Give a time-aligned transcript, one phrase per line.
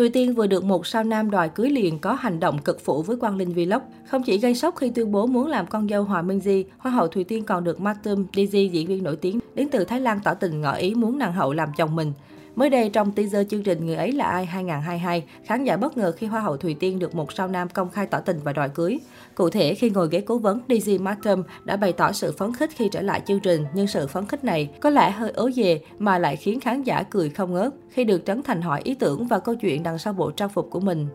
[0.00, 3.02] Thùy Tiên vừa được một sao nam đòi cưới liền có hành động cực phụ
[3.02, 3.82] với Quang Linh Vlog.
[4.06, 6.92] Không chỉ gây sốc khi tuyên bố muốn làm con dâu Hòa Minh Di, Hoa
[6.92, 10.20] hậu Thùy Tiên còn được Martin Dizzy, diễn viên nổi tiếng đến từ Thái Lan
[10.24, 12.12] tỏ tình ngỏ ý muốn nàng hậu làm chồng mình.
[12.56, 16.12] Mới đây, trong teaser chương trình Người ấy là ai 2022, khán giả bất ngờ
[16.16, 18.68] khi Hoa hậu Thùy Tiên được một sao nam công khai tỏ tình và đòi
[18.68, 18.98] cưới.
[19.34, 22.70] Cụ thể, khi ngồi ghế cố vấn, Daisy Martin đã bày tỏ sự phấn khích
[22.76, 25.80] khi trở lại chương trình, nhưng sự phấn khích này có lẽ hơi ố về
[25.98, 29.26] mà lại khiến khán giả cười không ngớt khi được Trấn Thành hỏi ý tưởng
[29.26, 31.06] và câu chuyện đằng sau bộ trang phục của mình.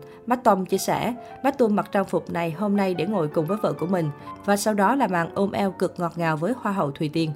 [0.44, 1.14] Tom chia sẻ,
[1.58, 4.10] Tom mặc trang phục này hôm nay để ngồi cùng với vợ của mình
[4.44, 7.30] và sau đó là màn ôm eo cực ngọt ngào với Hoa hậu Thùy Tiên.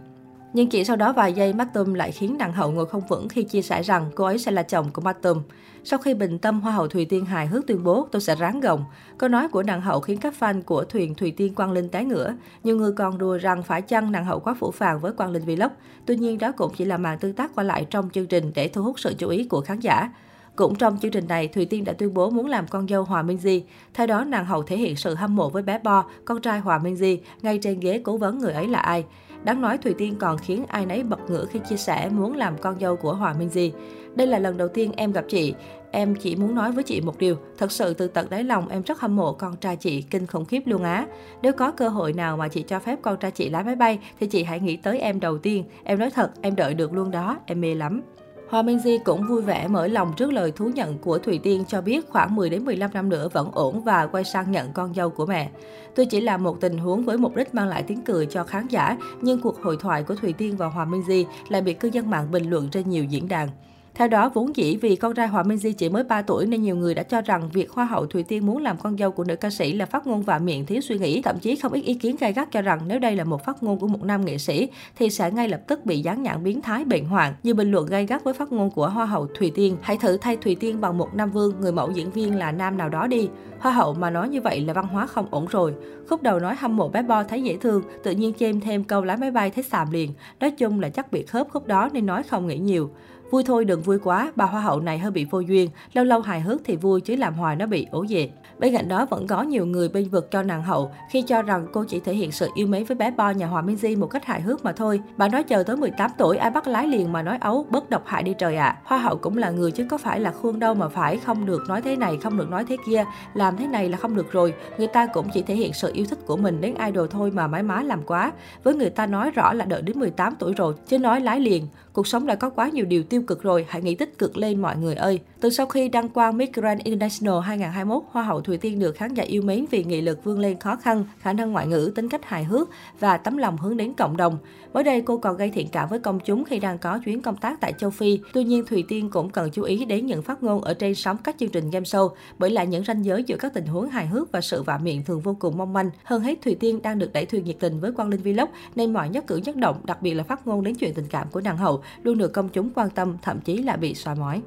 [0.52, 3.42] Nhưng chỉ sau đó vài giây, Matum lại khiến nàng hậu ngồi không vững khi
[3.42, 5.42] chia sẻ rằng cô ấy sẽ là chồng của Matum.
[5.84, 8.60] Sau khi bình tâm, Hoa hậu Thùy Tiên hài hước tuyên bố tôi sẽ ráng
[8.60, 8.84] gồng.
[9.18, 12.04] Câu nói của nàng hậu khiến các fan của thuyền Thùy Tiên Quang Linh té
[12.04, 12.34] ngửa.
[12.64, 15.44] Nhiều người còn đùa rằng phải chăng nàng hậu quá phủ phàng với Quang Linh
[15.44, 15.72] Vlog.
[16.06, 18.68] Tuy nhiên đó cũng chỉ là màn tương tác qua lại trong chương trình để
[18.68, 20.10] thu hút sự chú ý của khán giả.
[20.56, 23.22] Cũng trong chương trình này, Thùy Tiên đã tuyên bố muốn làm con dâu Hòa
[23.22, 23.64] Minh Di.
[23.94, 26.78] Theo đó, nàng hậu thể hiện sự hâm mộ với bé Bo, con trai Hòa
[26.78, 29.04] Minh Di, ngay trên ghế cố vấn người ấy là ai.
[29.44, 32.58] Đáng nói Thùy Tiên còn khiến ai nấy bật ngửa khi chia sẻ muốn làm
[32.58, 33.72] con dâu của Hòa Minh Di.
[34.14, 35.54] Đây là lần đầu tiên em gặp chị.
[35.90, 38.82] Em chỉ muốn nói với chị một điều, thật sự từ tận đáy lòng em
[38.82, 41.06] rất hâm mộ con trai chị kinh khủng khiếp luôn á.
[41.42, 43.98] Nếu có cơ hội nào mà chị cho phép con trai chị lái máy bay
[44.20, 45.64] thì chị hãy nghĩ tới em đầu tiên.
[45.84, 48.02] Em nói thật, em đợi được luôn đó, em mê lắm.
[48.50, 51.64] Hoa Minh Di cũng vui vẻ mở lòng trước lời thú nhận của Thùy Tiên
[51.68, 54.94] cho biết khoảng 10 đến 15 năm nữa vẫn ổn và quay sang nhận con
[54.94, 55.50] dâu của mẹ.
[55.94, 58.66] Tôi chỉ là một tình huống với mục đích mang lại tiếng cười cho khán
[58.68, 61.88] giả, nhưng cuộc hội thoại của Thùy Tiên và Hoa Minh Di lại bị cư
[61.92, 63.48] dân mạng bình luận trên nhiều diễn đàn.
[63.94, 66.62] Theo đó, vốn dĩ vì con trai Hòa Minh Di chỉ mới 3 tuổi nên
[66.62, 69.24] nhiều người đã cho rằng việc Hoa hậu Thùy Tiên muốn làm con dâu của
[69.24, 71.22] nữ ca sĩ là phát ngôn và miệng thiếu suy nghĩ.
[71.22, 73.62] Thậm chí không ít ý kiến gay gắt cho rằng nếu đây là một phát
[73.62, 74.68] ngôn của một nam nghệ sĩ
[74.98, 77.34] thì sẽ ngay lập tức bị dán nhãn biến thái bệnh hoạn.
[77.42, 80.16] nhiều bình luận gay gắt với phát ngôn của Hoa hậu Thùy Tiên, hãy thử
[80.16, 83.06] thay Thùy Tiên bằng một nam vương, người mẫu diễn viên là nam nào đó
[83.06, 83.28] đi.
[83.58, 85.74] Hoa hậu mà nói như vậy là văn hóa không ổn rồi.
[86.08, 89.04] Khúc đầu nói hâm mộ bé Bo thấy dễ thương, tự nhiên chêm thêm câu
[89.04, 90.12] lái máy bay thấy xàm liền.
[90.40, 92.90] Nói chung là chắc bị khớp khúc đó nên nói không nghĩ nhiều.
[93.30, 96.20] Vui thôi đừng vui quá, bà hoa hậu này hơi bị vô duyên, lâu lâu
[96.20, 98.30] hài hước thì vui chứ làm hoài nó bị ố dệ.
[98.58, 101.66] Bên cạnh đó vẫn có nhiều người bên vực cho nàng hậu khi cho rằng
[101.72, 104.24] cô chỉ thể hiện sự yêu mến với bé Bo nhà Hòa Minzy một cách
[104.24, 105.00] hài hước mà thôi.
[105.16, 108.02] Bà nói chờ tới 18 tuổi ai bắt lái liền mà nói ấu, bớt độc
[108.06, 108.66] hại đi trời ạ.
[108.66, 108.80] À.
[108.84, 111.62] Hoa hậu cũng là người chứ có phải là khuôn đâu mà phải không được
[111.68, 113.04] nói thế này, không được nói thế kia,
[113.34, 114.54] làm thế này là không được rồi.
[114.78, 117.46] Người ta cũng chỉ thể hiện sự yêu thích của mình đến idol thôi mà
[117.46, 118.32] mái má làm quá.
[118.62, 121.66] Với người ta nói rõ là đợi đến 18 tuổi rồi, chứ nói lái liền.
[121.92, 124.62] Cuộc sống đã có quá nhiều điều tiêu cực rồi, hãy nghĩ tích cực lên
[124.62, 125.20] mọi người ơi.
[125.40, 129.14] Từ sau khi đăng quang Miss Grand International 2021, Hoa hậu Thùy Tiên được khán
[129.14, 132.08] giả yêu mến vì nghị lực vươn lên khó khăn, khả năng ngoại ngữ, tính
[132.08, 132.68] cách hài hước
[133.00, 134.38] và tấm lòng hướng đến cộng đồng.
[134.74, 137.36] Mới đây, cô còn gây thiện cảm với công chúng khi đang có chuyến công
[137.36, 138.20] tác tại châu Phi.
[138.32, 141.16] Tuy nhiên, Thùy Tiên cũng cần chú ý đến những phát ngôn ở trên sóng
[141.24, 144.06] các chương trình game show, bởi lại những ranh giới giữa các tình huống hài
[144.06, 145.90] hước và sự vạ miệng thường vô cùng mong manh.
[146.04, 148.92] Hơn hết, Thùy Tiên đang được đẩy thuyền nhiệt tình với Quang Linh Vlog, nên
[148.92, 151.40] mọi nhất cử nhất động, đặc biệt là phát ngôn đến chuyện tình cảm của
[151.40, 154.42] nàng hậu, luôn được công chúng quan tâm, thậm chí là bị xóa mỏi.